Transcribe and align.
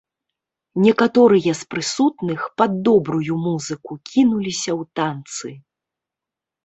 Некаторыя 0.85 1.51
з 1.59 1.67
прысутных, 1.73 2.39
пад 2.61 2.71
добрую 2.89 3.33
музыку, 3.45 3.91
кінуліся 4.15 4.71
ў 4.79 4.93
танцы. 5.01 5.49